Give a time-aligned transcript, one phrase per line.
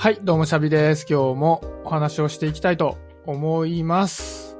[0.00, 1.04] はい、どうもシャビです。
[1.06, 2.96] 今日もお話をしていきたいと
[3.26, 4.56] 思います。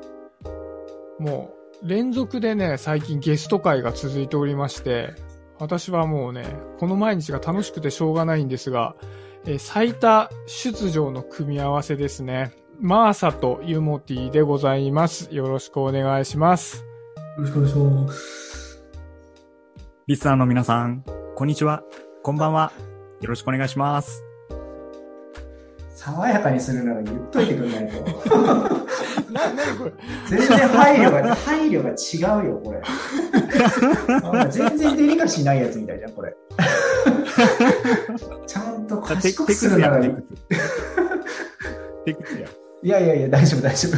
[1.18, 5.14] もう、連続でね、最近ゲスト会が続いておりまして、
[5.58, 6.44] 私はもうね、
[6.78, 8.96] この毎日が楽しくてしょうがないんですが、
[9.46, 12.52] えー最多出場の組み合わせですね。
[12.78, 15.34] マーサとユモティでございます。
[15.34, 16.84] よろしくお願いします。
[17.38, 18.84] よろしくお願いします。
[20.06, 21.02] リスナーの皆さん、
[21.34, 21.82] こんにちは。
[22.22, 22.72] こんばんは。
[23.22, 24.29] よろしくお願いします。
[26.00, 28.00] 爽やかにするなら言っといてくんないと。
[29.30, 29.92] な、なにこれ
[30.30, 32.80] 全然配慮が、配慮が違うよ、これ。
[34.48, 36.34] 全然デリカシーないやつみたいじゃん、これ。
[38.46, 40.10] ちゃんとテ賢くするならい
[42.06, 42.48] テクや。
[42.82, 43.96] いやいやいや、大丈夫、大丈夫。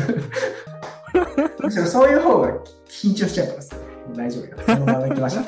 [1.62, 2.51] むしろそういう方が
[2.88, 3.77] 緊張しちゃうからさ。
[4.16, 4.57] 大丈夫よ。
[4.66, 5.45] このまま行きましょう。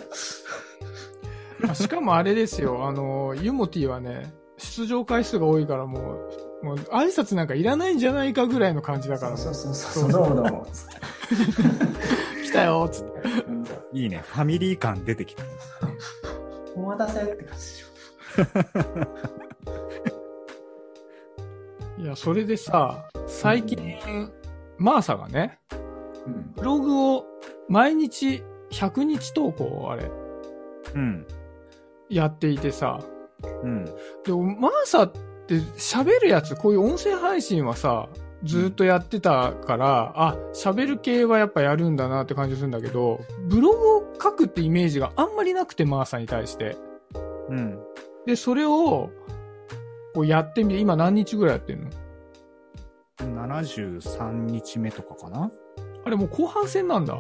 [1.69, 10.67] あしかもあれですよ、あの、ユモティはね、出場回数が多いからもう、もう挨拶なんかいらないんじゃないかぐらいの感じだから、そうそうそうそう、どうもどうも。
[12.43, 13.29] 来たよ、つって。
[13.47, 14.23] うんいいね。
[14.25, 15.45] ファミリー感出てきた。
[16.75, 22.03] お待たせって感じでしょ。
[22.03, 23.97] いや、それでさ、最近、
[24.79, 25.61] マーサがね、
[26.27, 26.53] うん。
[26.57, 27.25] ブログを
[27.69, 30.11] 毎日100日投稿をあれ、
[30.95, 31.27] うん。
[32.09, 32.99] やっていてさ、
[33.63, 33.85] うん。
[34.25, 38.09] でもマーサって喋るやつ、こういう音声配信はさ、
[38.45, 46.77] ずっとやってたから、あ、喋る系はやっぱやるんだなって感じするんだけど、ブログを書くってイメージがあんまりなくて、マーサに対して。
[47.49, 47.79] うん。
[48.27, 49.11] で、それを、
[50.15, 51.91] こうやってみて、今何日ぐらいやってんの
[53.19, 55.51] ？73日目とかかな？
[56.05, 57.15] あれもう後半戦なんだ。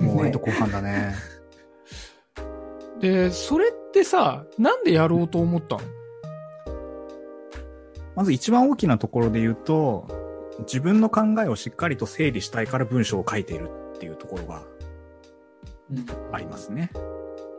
[0.00, 1.14] もう割と後半だね。
[3.00, 5.82] で、それってさ、なんでやろうと思ったの？
[8.16, 10.08] まず一番大きなところで言うと、
[10.60, 14.62] 自分の考えをしっかりと整理したいから文章を書いているっていうところが
[15.90, 16.90] うんありますね。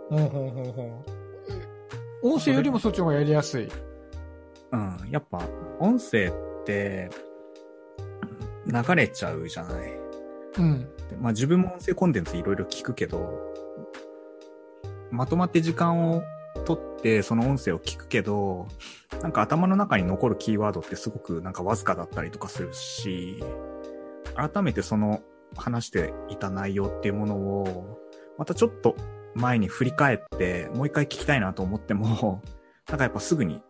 [0.09, 1.05] ほんほんほんほん。
[2.23, 3.69] 音声よりもそっちの方がやりやすい。
[4.71, 4.97] うん。
[5.11, 5.39] やっぱ、
[5.79, 7.09] 音声って、
[8.65, 9.93] 流れちゃうじゃない。
[10.57, 10.81] うん。
[11.09, 13.39] でまあ自分も音声コンテンツいろいろ聞くけど、
[15.11, 16.23] まとまって時間を
[16.65, 18.67] 取ってその音声を聞くけど、
[19.21, 23.43] なんか頭の中に残るキーワードってすごくなんかわずかだったりとかするし、
[24.35, 25.21] 改めてその
[25.55, 27.99] 話していた内容っていうものを、
[28.37, 28.95] またちょっと
[29.33, 32.41] 前に振り返ってもう一回聞きたいなと思っても、
[32.87, 33.61] なんかやっぱすぐに、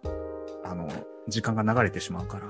[0.64, 0.90] あの、
[1.28, 2.48] 時間が流れてしまうから、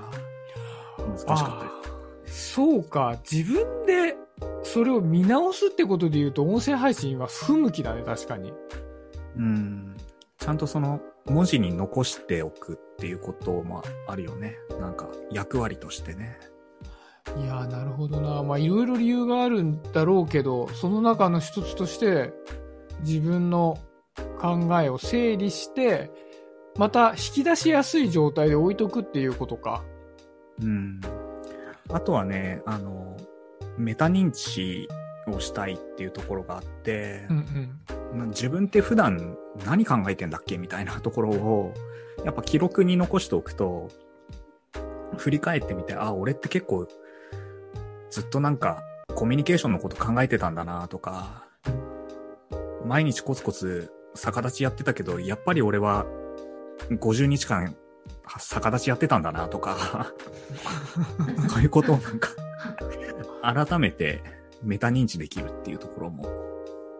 [1.04, 2.52] 難しかったです。
[2.54, 4.16] そうか、自分で
[4.62, 8.52] それを見直すってことで言うと、音声配信は不向きだね、確かに。
[9.36, 9.96] うん。
[10.38, 14.56] ちゃんとその文字に残しておくっていうこともあるよね。
[14.80, 16.38] なんか役割としてね。
[17.36, 18.42] いやー、なるほどな。
[18.42, 22.32] まあ、いろいろ理由があるんだろうけど、その中の一つとして、
[23.00, 23.78] 自分の
[24.40, 26.10] 考えを整理して、
[26.76, 29.82] また引き出しやすい状態で置いとくっていうことか。
[30.62, 31.00] うん。
[31.90, 33.16] あとはね、あの、
[33.76, 34.88] メタ認知
[35.26, 37.97] をしたいっていうところがあってうん、うん。
[38.12, 39.36] 自分って普段
[39.66, 41.74] 何考えてんだっけみたいなところを、
[42.24, 43.88] やっぱ記録に残しておくと、
[45.16, 46.86] 振り返ってみて、あ、俺って結構、
[48.10, 48.82] ずっとなんか、
[49.14, 51.46] コミュニケーションのこと考えてたんだなとか、
[52.84, 56.06] 毎日コツコツ逆立ちやってたけど、やっぱり俺は
[56.90, 57.76] 50日間
[58.38, 60.12] 逆立ちやってたんだなとか、
[61.50, 62.30] そういうことをなんか、
[63.42, 64.22] 改めて
[64.62, 66.28] メタ認知できるっていうところも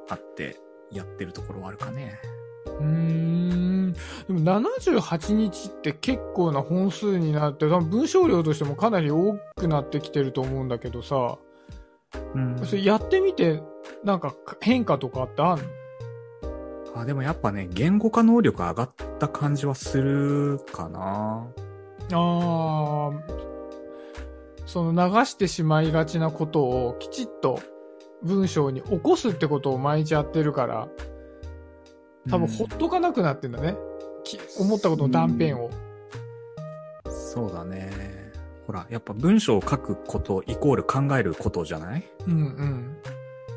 [0.08, 0.56] あって、
[0.90, 2.18] やってるところはあるかね。
[2.66, 3.92] うーん。
[3.92, 3.98] で
[4.32, 11.38] も78日って結構な本数になって、多分文章量としてもかなり多くなってきてると思うんだけどさ、
[12.34, 13.62] うんそれやってみて、
[14.04, 15.64] なんか変化とかってあんの？
[16.94, 21.46] あ、でもやっぱね、言語化能力上がった感じはするかな。
[22.12, 23.10] ああ、
[24.66, 27.60] その流してしまいがちなことをきちっと
[28.22, 30.88] 文章に起こすってことを毎日やってるから、
[32.30, 33.76] 多分ほっとかなくなってんだね。
[34.24, 35.70] き思ったことの断片を。
[37.08, 38.18] そうだね。
[38.66, 42.96] ほら、やっぱ文章を書くことイコール考えることじゃない、うんうん。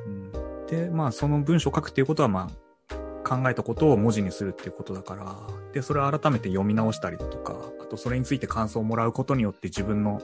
[0.05, 5.35] うん、で、まあその文章を書くっていうことはまあ考えたことを文字にするっていうことだから、
[5.73, 10.21] で、それを改めて読み直したりだとか、あとそれについて感想をもらうことによって自分の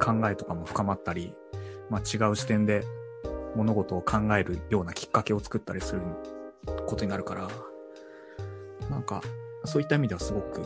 [0.00, 1.34] 考えとかも深まったり、
[1.88, 2.84] まあ違う視点で
[3.56, 6.02] 物事を考えるようなきっかけを作ったりする
[6.86, 7.48] ことになるから、
[8.88, 9.22] なんか、
[9.64, 10.60] そういった意味ではすごく、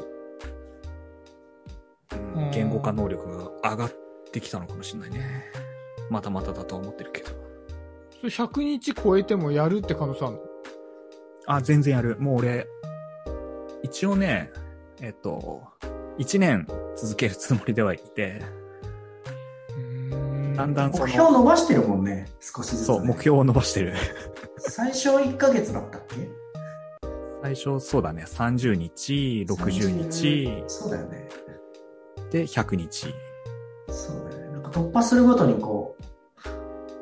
[2.36, 3.92] うん言語化能力が上がっ
[4.32, 5.44] てきたのかもしれないね。
[6.10, 7.30] またまただとは思ってるけど。
[8.20, 10.40] それ100日超えてもやるって可能性あるの？
[11.46, 12.16] あ、全然やる。
[12.18, 12.66] もう俺、
[13.82, 14.50] 一応ね、
[15.00, 15.62] えっと、
[16.18, 16.66] 1年
[16.96, 18.42] 続けるつもりではいて、
[20.56, 22.84] だんだんその、目標伸ばしてるもんね、少しずつ、ね。
[22.86, 23.94] そう、目標を伸ばしてる。
[24.58, 26.28] 最初1ヶ月だったっけ？
[27.42, 31.28] 最初、そうだね、30日、60日、そうだよね。
[32.30, 33.14] で、100日。
[33.88, 34.52] そうだよね。
[34.52, 36.02] なんか突破するごとにこう、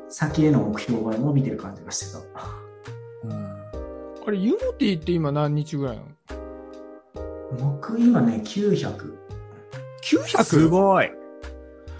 [0.09, 2.19] 先への目標が伸びてる感じがしてた。
[3.23, 3.33] うん。
[4.27, 6.09] あれ、ユモティって今何日ぐらいなの？
[7.75, 9.13] 僕今ね、900。
[10.03, 10.43] ?900?
[10.43, 11.09] すごい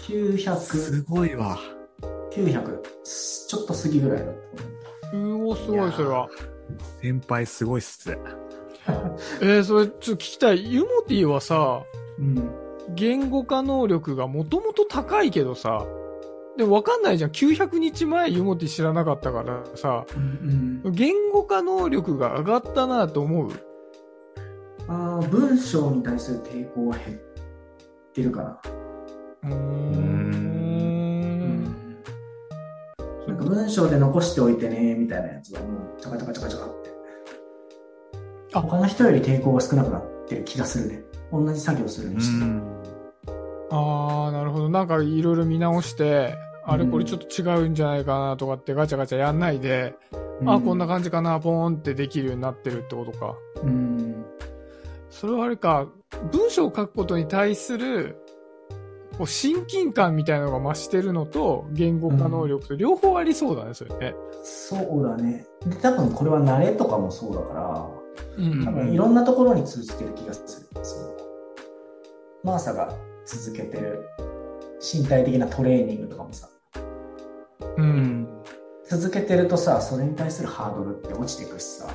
[0.06, 1.58] 900、すごいわ。
[2.32, 2.80] 900。
[3.02, 4.34] ちょっと過ぎぐらいだっ
[5.10, 5.16] た。
[5.16, 6.28] うお、すごい、それは。
[7.00, 8.10] 先輩すごいっす。
[9.40, 10.72] えー、それ、ちょっと聞きたい。
[10.72, 11.82] ユモティはさ、
[12.18, 12.50] うん。
[12.94, 15.86] 言語化能力がもともと高いけどさ、
[16.58, 17.30] でもわかんないじゃん。
[17.30, 23.50] 900日前ユモティ知らなかったからさ、うんうん、言語化能力が上がったなと思う？
[24.86, 27.18] あー文章に対する抵抗は減っ
[28.12, 28.60] てるかな。
[29.44, 30.24] うん
[33.26, 36.90] なんか文章で残しておいてね、みたいなやつはもう、チャカチャカチャカチャカって。
[38.54, 41.02] あ他の人より抵抗が少なくなってる気がするね。
[41.32, 42.62] 同じ作業するにしても。
[43.70, 44.68] あー、なるほど。
[44.68, 46.36] なんかいろいろ見直して、
[46.66, 49.94] あれこれちょっと違うんじゃないかなとかってガチャガチャやんないで、
[50.46, 53.34] あ、こんな感じかな、ポーンってできるようになってるってことか。
[53.56, 53.60] じ。
[53.62, 54.24] うん。
[55.10, 55.88] それはあれか、
[56.32, 58.16] 文章を書くことに対する、
[59.18, 64.14] こう親近感みたいなのが増してるのと、言語化能力と両方ありそうだね、それね。
[64.42, 65.46] そうだね。
[65.66, 67.90] で、多分これは慣れとかもそうだから、
[68.36, 70.84] うん多分いろんなところに通じてる気がする。
[70.84, 71.14] その
[72.44, 72.94] マーサが
[73.24, 74.06] 続けてる
[74.80, 76.48] 身体的なトレーニングとかもさ、
[77.76, 77.82] う。
[77.82, 78.28] うんん。
[78.88, 81.88] 続けてるとさ、それに対するハードルって落ちていくしさ、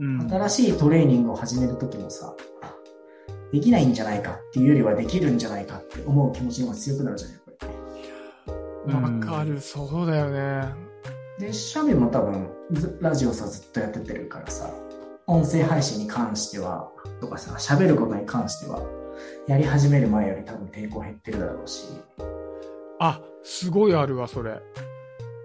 [0.00, 0.28] うん。
[0.28, 2.34] 新しいトレーニングを始めるときもさ、
[3.54, 7.40] できないんじゃないかっていうよりはできるんじゃないかって思う気持ちの方が強くなるじゃん、やっ
[9.00, 10.74] ぱうんわかる、そうだよね。
[11.38, 11.46] り。
[11.46, 14.68] で、シャミも多分、ずラジオさずっとやってってるからさ、
[15.28, 16.90] 音声配信に関しては、
[17.20, 18.82] とかさ、喋ることに関しては、
[19.46, 21.86] やり始める前より多分抵抗減ってるだろうし、
[22.98, 24.50] あ、すごいあるわ、それ。
[24.50, 24.60] あ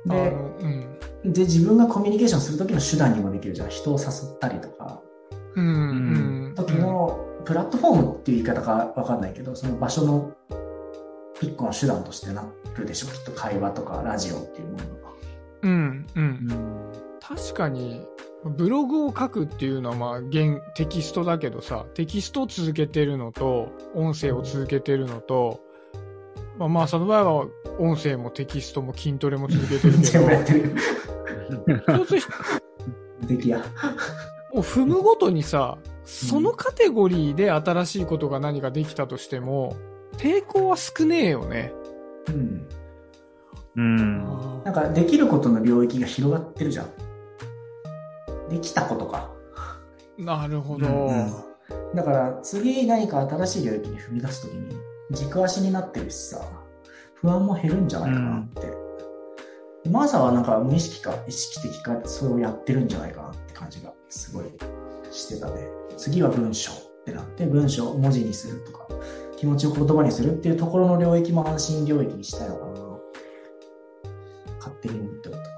[0.07, 1.31] で、の、うん。
[1.31, 3.69] で、自分がコミュニケーションするときの手段にもできるじゃん。
[3.69, 4.05] 人を誘
[4.35, 4.99] ったりとか、
[5.55, 6.28] うん、うん。
[7.49, 10.31] プラットフォームっていう言い方かわかんないけど、その場所の
[11.41, 12.47] 一個の手段としてな
[12.77, 13.07] るでしょ。
[13.07, 14.83] きっと会話とかラジオっていうものが。
[15.63, 16.19] うん、う。
[16.19, 16.93] うんん。
[17.19, 18.05] 確かに、
[18.45, 25.59] ブログを書くっていうのはまあ、現、テキストだけどさ、テキストを続けてるのと、音声を続けてるのと、
[26.59, 27.47] まあまあ、その場合は、
[27.79, 30.19] 音声もテキストも筋トレも続けてるけ。
[31.79, 32.29] ど、一つ一つ。
[34.53, 35.79] もう踏むごとにさ、
[36.09, 39.77] そのカテゴリーで新しいことが何かできたとしても、
[40.17, 41.71] 抵抗は少ねえよね。
[42.27, 42.67] うん。
[43.75, 44.23] うん。
[44.63, 46.89] なんかできることの領域が広がってるじゃん。
[48.49, 49.29] できたことか。
[50.17, 50.87] なるほど。
[50.87, 51.49] うん
[51.93, 54.75] だから次何か新しい領域に踏み出すときに
[55.11, 56.41] 軸足になってるしさ、
[57.15, 58.61] 不安も減るんじゃないかなって。
[59.83, 64.45] でマーサはなんか無意識か意識的かそれをやってるんじゃないかなって感じがすごい
[65.11, 65.78] してたね。
[65.99, 66.75] 次は文章っ
[67.05, 68.87] てなって文章を文字にするとか
[69.37, 72.71] 気持ちを言葉にするっていうところの領域も安心領域にしたいのかな。
[74.59, 75.49] 勝手に思っておった。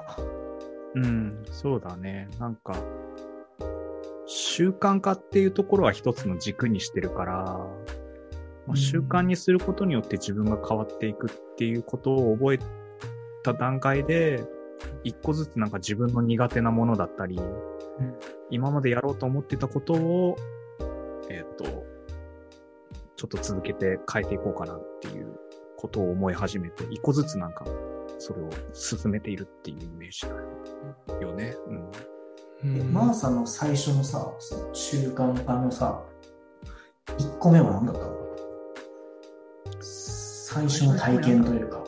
[0.96, 2.28] うん、そうだね。
[2.40, 2.76] なんか、
[4.28, 7.68] 習慣化っていうところは一つの軸にしてるから、
[8.76, 12.60] 習慣にすることによって自分が変わっていくっていうことを覚え
[13.44, 14.44] た段階で、
[15.04, 17.40] 一個ずつなんか自分の苦手なものだったり、
[18.50, 20.36] 今までやろうと思ってたことを、
[21.30, 21.64] えっ、と、
[23.16, 25.40] ちょっと続けて変えていこうかなっていう
[25.78, 27.66] ことを思い始めて、一個ずつなんか、
[28.20, 30.22] それを進めているっていうイメージ
[31.08, 31.56] だよね。
[31.68, 31.76] うん。
[31.76, 31.92] うん
[32.64, 36.04] えマーサの最初のさ、その習慣化のさ、
[37.08, 38.22] 1個目は何だったの？
[39.82, 41.82] 最初の体験というか。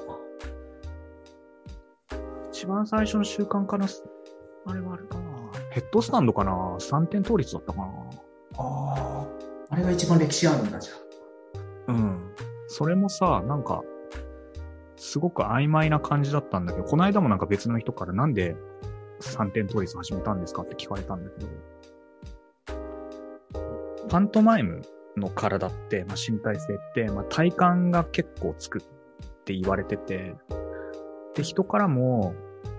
[2.51, 4.03] 一番最初の習慣化のす、
[4.65, 5.33] あれはあれかな。
[5.74, 7.88] ヘッドスタンドかな ?3 点倒立だったかな？
[8.58, 9.27] ああ、
[9.72, 10.94] あれが一番歴史あるんだじゃ
[11.88, 12.36] うん。
[12.68, 13.82] それもさ、なんか、
[14.96, 18.56] すごく曖昧な感じだったんだけど、この間もなんか別の人からなんで
[19.22, 21.48] 3点倒立始めたんですかって聞かれたんだけど、
[24.10, 24.84] パントマイム
[25.18, 28.82] の体って、まあ、身体性って、まあ、体幹が結構つくっ
[29.44, 30.36] て言われてて、
[31.34, 32.36] で、人からも、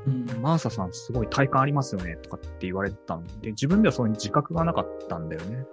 [0.06, 5.64] うんマーサさんすごい体幹ありますよねとかって言われてたんで、自分ではそういう自覚がなかったんだよね。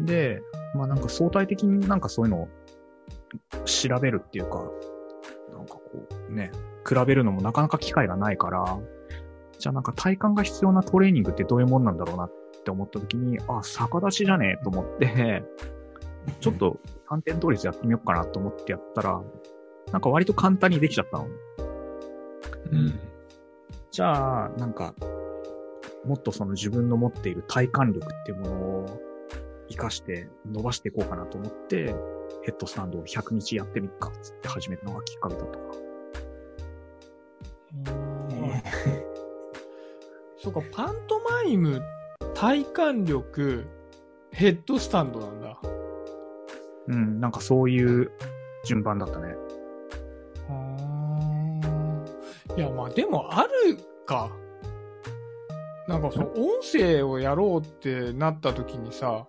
[0.00, 0.42] で、
[0.74, 2.48] まあなんか相対的になんかそういうのを
[3.64, 4.58] 調べるっていうか、
[5.52, 6.50] なんかこうね、
[6.86, 8.78] 比べるのもなかなか機会がないから、
[9.58, 12.32] じゃあなんか体幹が必要なトレーニングってどういうもんなんだろうなっ
[12.64, 15.42] て思った時に、あ、逆立ちじゃねえと思って、
[16.40, 16.78] ちょっと
[17.10, 19.22] 3点倒立やってみようかなと思ってやったら、
[19.92, 21.26] なんか割と簡単にできちゃったの。
[22.72, 23.00] うん。
[23.90, 24.94] じゃあ、なんか、
[26.04, 29.00] もっとその自分の持っている体幹力っていうものを
[29.68, 31.94] 活かして伸ばしていこうかなと思って、
[32.42, 35.64] ヘッドスタンドを100日やってみっかっつって始めたのがきっかけだったか
[38.32, 38.62] え
[40.38, 41.82] そうか、パントマイム、
[42.34, 42.58] 体
[42.94, 43.66] 幹力、
[44.32, 45.48] ヘッドスタンドなんだ。
[45.48, 45.60] な。
[46.88, 48.10] うん、なんかそういう
[48.64, 49.36] 順番だったね。
[52.56, 54.30] いや、まあでもあるか。
[55.88, 59.26] なんかその音声をやろうってなった時にさ、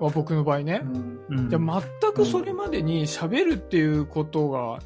[0.00, 0.80] まあ僕の場合ね。
[0.82, 1.38] ー、うん。
[1.40, 4.80] うんじゃあ全くそれまでに喋るっていうことが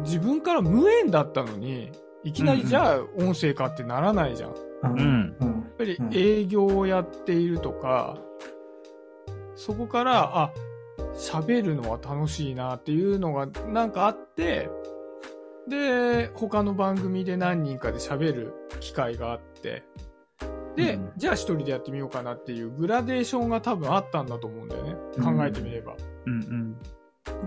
[0.00, 1.92] 自分から無縁だったのに、
[2.24, 4.50] いきなりじゃあ音声かってならないじゃん。
[4.50, 4.98] やっうん。
[4.98, 5.36] うん。
[5.40, 8.18] うんぱり営業をやっているとか、
[9.56, 10.52] そこから、あ、
[11.14, 14.68] 喋るのは楽しいなっていうのがなんかあって、
[15.68, 19.82] で、他の番組で何人かで喋る機会があって、
[20.76, 24.94] で、うんじゃあ一人でやってみようかなっていうグラデーションが多分あったんだと思うんだよね。
[25.22, 25.96] 考えてみれば。
[26.26, 26.76] うん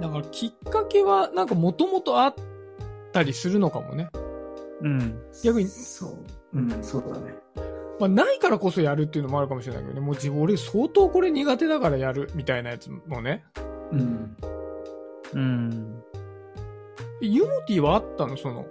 [0.01, 2.35] だからきっかけはなんかもともとあっ
[3.11, 4.09] たりするのかもね。
[4.81, 5.01] うん。
[5.01, 5.21] うん。
[5.43, 6.07] 逆に、そ
[6.53, 6.57] う。
[6.57, 7.35] うん、そうだね。
[7.99, 10.01] まあないからこそやるっていうのもあるかもしれないけどね。
[10.01, 13.43] もう自分、俺相当これ苦手だからやるみたいなやつもね。
[13.91, 14.37] うん。
[15.33, 16.03] うん。
[17.21, 18.37] ユモティはあったの？
[18.37, 18.65] その、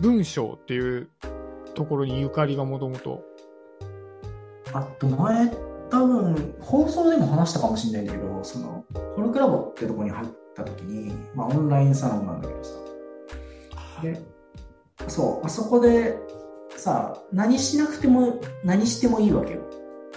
[0.00, 1.08] 文章っていう
[1.74, 3.22] ところにゆかりがもともと。
[4.72, 5.48] あと前、
[5.90, 8.84] 多分、放送でも話したかもしれないんだけど、その、
[9.16, 12.74] コルクラボってとこに入った時に、まあオンラインサロンなんだけどさ。
[14.02, 14.20] で、
[15.08, 16.18] そう、あそこで、
[16.76, 19.60] さ、何しなくても、何してもいいわけよ。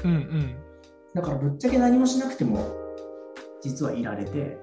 [0.04, 0.56] うんうん。
[1.14, 2.76] だからぶっちゃけ何もしなくても、
[3.62, 4.58] 実はいられて、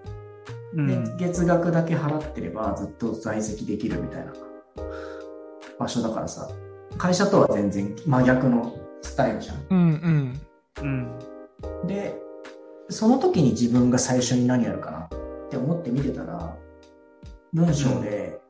[0.74, 1.16] うん。
[1.18, 4.32] で月額だけ払ってればずっと在籍できるみたいな
[5.78, 6.48] 場所だからさ、
[6.96, 9.66] 会社とは全然真逆のスタイルじゃん。
[9.70, 10.40] うん
[10.80, 11.18] うん。
[11.82, 11.86] うん。
[11.86, 12.18] で、
[12.88, 15.08] その時に自分が最初に何やるかなっ
[15.50, 16.56] て思って見てたら、
[17.52, 18.40] 文章で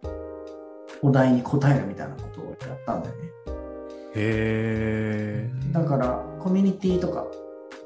[1.02, 3.22] お題に答えるみたいなことをやったんだよね。
[4.14, 5.72] へー。
[5.72, 7.26] だから、コミュニティとか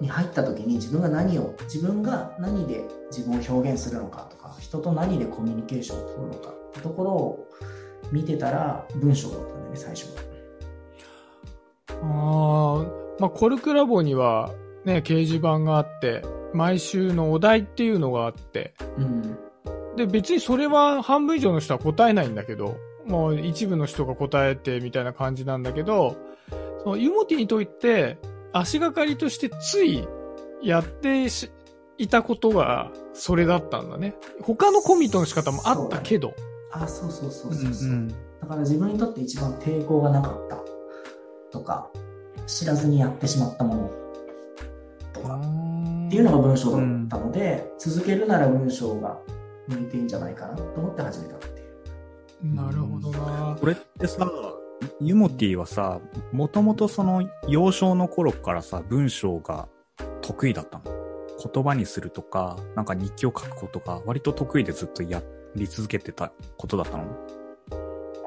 [0.03, 7.49] に入った時に自分が何を、自分が何で自分を表現するのかとか、人と何でコミュニケーションを取るのかってところを
[8.11, 10.23] 見てたら文章だったんだよね、最初は。
[11.89, 14.53] ああ、まあ、コルクラボには
[14.85, 19.39] ね、掲示板があって、毎週のお題っていうのがあって、うん。
[19.97, 26.17] で、別にそれは半分以上の人は答えないんだけど、もう一部の人が答えてみたいな感じなんだけど、
[26.83, 28.19] そのユモティにとって
[28.53, 30.07] 足がかりとしてつい
[30.63, 31.51] やってし
[31.99, 34.15] いたことがそれだったんだね。
[34.43, 36.35] 他のコミットの仕方もあったけど。
[36.73, 38.09] あ、そうそうそううそうそう、ん。
[38.09, 38.15] だ
[38.49, 40.59] から自分にとって一番抵抗がなかった
[41.51, 41.91] とか、
[42.47, 43.91] 知らずにやってしまったもの
[45.13, 49.19] とかっていうのが文章だったので、続けるなら文章が
[49.69, 52.55] 向いていいんじゃないかなと思って始めたっていう。
[52.55, 53.57] なるほどな。
[53.61, 54.27] これってさ、
[55.01, 56.01] ユモティはさ、
[56.33, 59.69] もともとその幼少の頃からさ、文章が
[60.21, 60.85] 得意だったの
[61.53, 65.23] 言葉にするとか、なんか日記を書くことが割と得意でずっとや
[65.55, 67.05] り続けてたことだったの？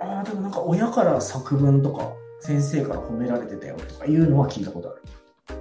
[0.01, 5.01] ああ、でもなんか親から作文とか先生から褒められてたよとかいうのは聞いたことある。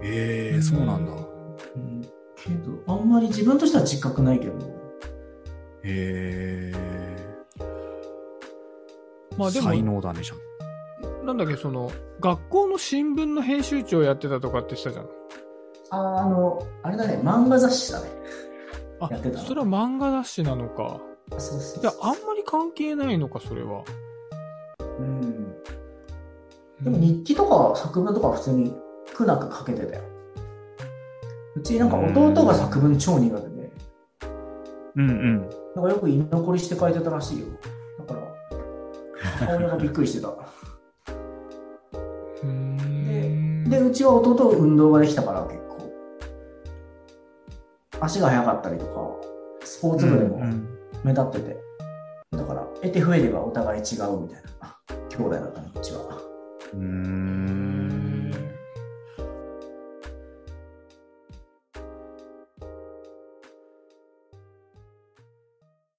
[0.02, 1.12] ええそうなんだ。
[1.12, 2.02] うん。
[2.36, 4.52] けど、あんまり自分としては自覚ないけど、
[5.82, 6.74] へえ
[9.36, 10.38] まあでも才能だねじゃん。
[11.24, 11.90] なんだっけ、その、
[12.20, 15.06] 学校の新聞の編集長やってたとかって言ってたじゃん。
[15.90, 18.08] あーあの、あれだね、漫画雑誌だね。
[19.00, 21.00] あやってた、それは漫画雑誌なのか。
[21.38, 23.82] そうそうじゃあ、あんまり関係ないのか、それは。
[24.98, 25.54] うん。
[26.82, 28.74] でも日記とか作文とかは普通に
[29.16, 30.02] 苦なく書けてたよ。
[31.56, 33.72] うちなんか弟が作文超苦手で、
[34.96, 35.40] うんうん。
[35.76, 37.46] なんかよく居残りして書いてたらしいよ。
[38.06, 38.20] だから、
[39.46, 40.34] 母親がびっくりしてた。
[43.74, 45.92] で、うちは弟運動ができたから結構。
[48.00, 49.10] 足が速かったりとか、
[49.64, 50.68] スポーツ部でもうん
[51.02, 51.56] 目立ってて、
[52.30, 54.76] だから、得て増えればお互い違うみたいな
[55.10, 56.18] 兄弟だったの、うちは。
[56.72, 57.63] うん。